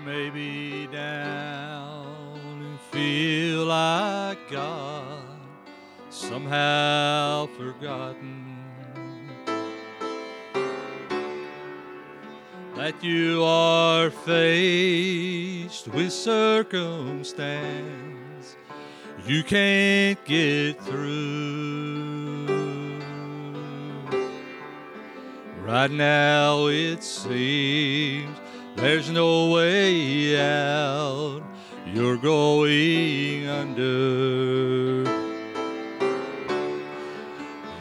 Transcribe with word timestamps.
You 0.00 0.06
may 0.06 0.30
be 0.30 0.86
down 0.86 2.62
and 2.62 2.80
feel 2.90 3.66
like 3.66 4.38
God 4.50 5.22
somehow 6.08 7.48
forgotten. 7.58 8.56
That 12.76 13.04
you 13.04 13.44
are 13.44 14.08
faced 14.08 15.88
with 15.88 16.12
circumstance 16.12 18.56
you 19.26 19.42
can't 19.42 20.24
get 20.24 20.80
through. 20.80 22.46
Right 25.62 25.90
now 25.90 26.68
it 26.68 27.04
seems 27.04 28.38
there's 28.76 29.10
no 29.10 29.50
way 29.52 30.38
out. 30.40 31.42
You're 31.86 32.16
going 32.16 33.48
under. 33.48 35.04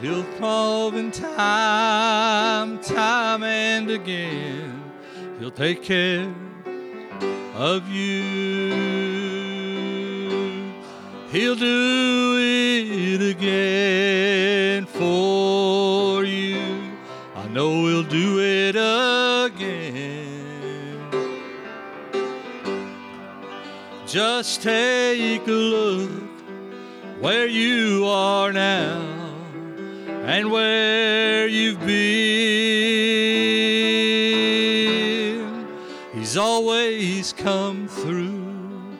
He'll 0.01 0.23
come 0.39 0.95
in 0.95 1.11
time, 1.11 2.79
time 2.79 3.43
and 3.43 3.91
again. 3.91 4.91
He'll 5.39 5.51
take 5.51 5.83
care 5.83 6.33
of 7.55 7.87
you. 7.89 9.09
He'll 11.31 11.55
do 11.55 12.37
it 12.39 13.21
again 13.35 14.85
for 14.85 16.23
you. 16.23 16.59
I 17.35 17.47
know 17.49 17.85
he'll 17.85 18.03
do 18.03 18.39
it 18.39 18.75
again. 18.75 20.48
Just 24.09 24.63
take 24.63 25.45
a 25.47 25.51
look 25.51 26.09
where 27.21 27.45
you 27.45 28.07
are 28.07 28.51
now 28.51 29.05
and 30.25 30.49
where 30.49 31.47
you've 31.47 31.79
been. 31.81 32.49
He's 36.11 36.37
always 36.37 37.33
come 37.33 37.87
through 37.87 38.97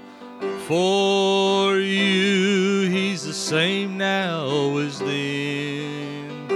for 0.67 1.77
you. 1.77 2.87
He's 2.91 3.23
the 3.23 3.33
same 3.33 3.97
now 3.97 4.77
as 4.77 4.99
then. 4.99 6.49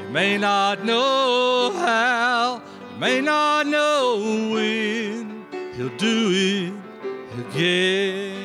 You 0.00 0.08
may 0.08 0.38
not 0.38 0.82
know 0.82 1.72
how, 1.76 2.62
you 2.90 2.96
may 2.98 3.20
not 3.20 3.66
know 3.66 4.50
when. 4.50 5.33
He'll 5.76 5.88
do 5.96 6.30
it 6.32 6.72
again. 7.40 8.44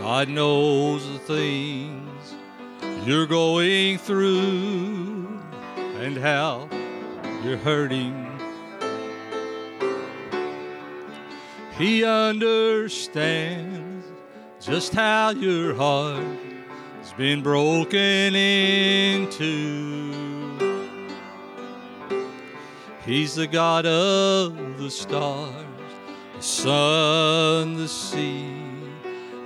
God 0.00 0.28
knows 0.28 1.08
the 1.12 1.18
things 1.20 2.34
you're 3.04 3.26
going 3.26 3.98
through 3.98 5.40
and 6.00 6.16
how 6.16 6.68
you're 7.44 7.56
hurting. 7.58 8.35
He 11.78 12.04
understands 12.04 14.06
just 14.60 14.94
how 14.94 15.30
your 15.30 15.74
heart 15.74 16.24
has 17.00 17.12
been 17.12 17.42
broken 17.42 18.34
into. 18.34 20.12
He's 23.04 23.34
the 23.34 23.46
God 23.46 23.84
of 23.84 24.78
the 24.78 24.90
stars, 24.90 25.52
the 26.34 26.42
sun, 26.42 27.74
the 27.74 27.88
sea, 27.88 28.56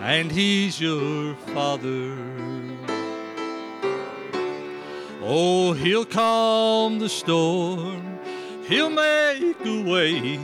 and 0.01 0.31
He's 0.31 0.81
your 0.81 1.35
Father. 1.53 2.17
Oh, 5.21 5.73
He'll 5.73 6.05
calm 6.05 7.01
the 7.01 7.09
storm, 7.09 8.21
He'll 8.69 8.89
make 8.89 9.57
a 9.67 9.83
way 9.83 10.39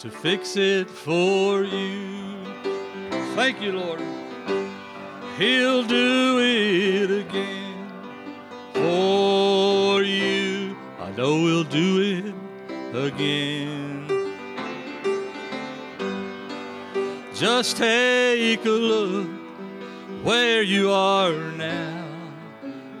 to 0.00 0.10
fix 0.10 0.56
it 0.56 0.88
for 0.88 1.62
you. 1.62 2.42
Thank 3.36 3.60
you, 3.60 3.72
Lord. 3.72 4.00
He'll 5.36 5.84
do 5.84 6.38
it 6.40 7.10
again 7.10 7.90
for 8.72 10.02
you. 10.02 10.74
I 10.98 11.10
know 11.10 11.36
He'll 11.46 11.64
do 11.64 12.00
it 12.00 12.34
again. 12.96 14.06
Just 17.34 17.76
take 17.76 18.64
a 18.64 18.70
look 18.70 19.28
where 20.22 20.62
you 20.62 20.90
are 20.90 21.32
now 21.52 22.06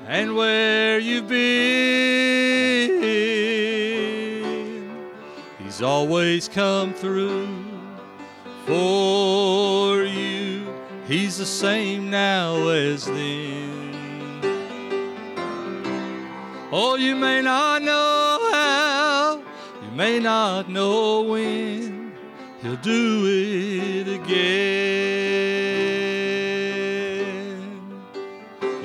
and 0.06 0.34
where 0.34 0.98
you've 0.98 1.28
been. 1.28 2.99
He's 5.80 5.86
always 5.86 6.46
come 6.46 6.92
through 6.92 7.48
for 8.66 10.02
you. 10.02 10.66
He's 11.08 11.38
the 11.38 11.46
same 11.46 12.10
now 12.10 12.68
as 12.68 13.06
then. 13.06 14.42
Oh, 16.70 16.96
you 16.96 17.16
may 17.16 17.40
not 17.40 17.80
know 17.80 18.50
how, 18.52 19.42
you 19.82 19.90
may 19.92 20.18
not 20.20 20.68
know 20.68 21.22
when. 21.22 22.12
He'll 22.60 22.76
do 22.76 23.24
it 23.26 24.06
again. 24.06 24.60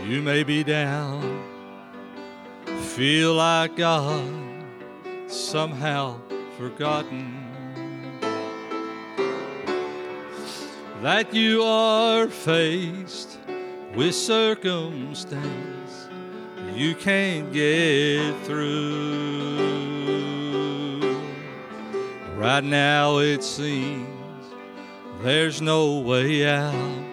You 0.07 0.21
may 0.21 0.43
be 0.43 0.63
down, 0.63 1.43
feel 2.65 3.33
like 3.33 3.75
God 3.75 4.31
somehow 5.27 6.21
forgotten. 6.57 7.41
That 11.01 11.33
you 11.33 11.63
are 11.63 12.27
faced 12.27 13.37
with 13.95 14.15
circumstance 14.15 15.65
you 16.75 16.93
can't 16.93 17.53
get 17.53 18.37
through. 18.43 18.75
Right 22.35 22.63
now 22.63 23.19
it 23.19 23.43
seems 23.43 24.07
there's 25.21 25.61
no 25.61 25.99
way 25.99 26.45
out. 26.45 27.03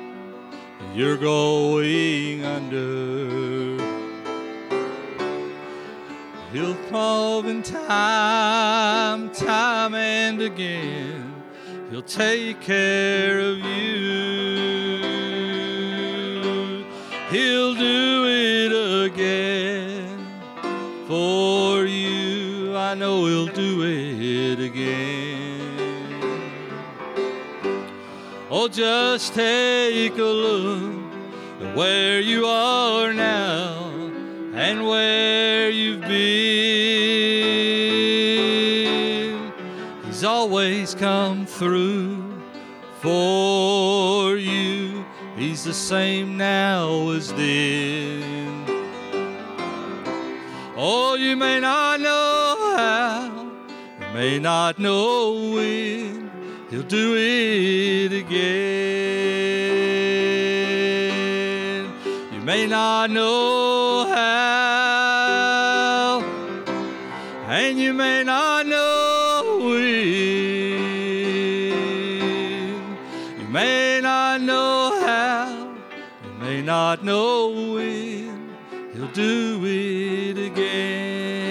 You're 0.94 1.16
going 1.16 2.44
under. 2.44 3.71
He'll 6.52 6.76
come 6.90 7.46
in 7.46 7.62
time, 7.62 9.30
time 9.30 9.94
and 9.94 10.42
again. 10.42 11.42
He'll 11.90 12.02
take 12.02 12.60
care 12.60 13.40
of 13.40 13.56
you. 13.56 15.02
He'll 17.30 17.74
do 17.74 18.26
it 18.26 19.06
again 19.06 20.26
for 21.08 21.86
you. 21.86 22.76
I 22.76 22.92
know 22.96 23.24
he'll 23.24 23.46
do 23.46 23.82
it 23.84 24.60
again. 24.60 25.62
Oh, 28.50 28.68
just 28.68 29.32
take 29.32 30.18
a 30.18 30.22
look 30.22 31.02
at 31.62 31.74
where 31.74 32.20
you 32.20 32.44
are 32.44 33.14
now 33.14 33.90
and 34.54 34.86
where 34.86 35.41
you've 35.70 36.00
been. 36.00 36.12
He's 40.04 40.24
always 40.24 40.94
come 40.94 41.46
through 41.46 42.40
for 43.00 44.36
you. 44.36 45.04
He's 45.36 45.64
the 45.64 45.74
same 45.74 46.36
now 46.36 47.10
as 47.10 47.32
then. 47.32 48.52
Oh, 50.76 51.14
you 51.14 51.36
may 51.36 51.60
not 51.60 52.00
know 52.00 52.74
how, 52.76 53.50
you 54.00 54.06
may 54.14 54.38
not 54.38 54.78
know 54.78 55.52
when. 55.54 56.30
He'll 56.70 56.82
do 56.82 57.14
it 57.16 58.12
again. 58.12 58.62
You 62.32 62.40
may 62.40 62.66
not 62.66 63.10
know 63.10 64.06
how, 64.08 64.41
and 67.52 67.78
you 67.78 67.92
may 67.92 68.24
not 68.24 68.66
know 68.66 69.74
it. 69.74 69.92
You 73.40 73.46
may 73.48 74.00
not 74.00 74.40
know 74.40 75.02
how, 75.04 75.74
you 76.24 76.30
may 76.40 76.62
not 76.62 77.04
know 77.04 77.50
when 77.74 78.54
He'll 78.94 79.06
do 79.08 79.60
it 79.66 80.38
again. 80.38 81.41